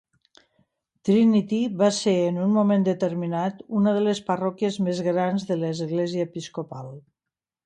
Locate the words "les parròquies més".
4.09-5.03